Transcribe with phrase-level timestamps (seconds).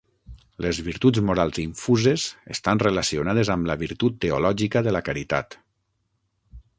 [0.65, 5.59] Les virtuts morals infuses estan relacionades amb la virtut teològica de la Caritat.